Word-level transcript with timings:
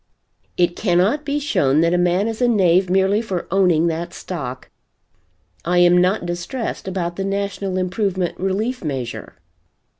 "It 0.57 0.75
cannot 0.75 1.23
be 1.23 1.37
shown 1.37 1.81
that 1.81 1.93
a 1.93 1.97
man 1.99 2.27
is 2.27 2.41
a 2.41 2.47
knave 2.47 2.89
merely 2.89 3.21
for 3.21 3.45
owning 3.51 3.85
that 3.85 4.15
stock. 4.15 4.71
I 5.63 5.77
am 5.77 5.95
not 5.99 6.25
distressed 6.25 6.87
about 6.87 7.17
the 7.17 7.23
National 7.23 7.77
Improvement 7.77 8.39
Relief 8.39 8.83
Measure." 8.83 9.35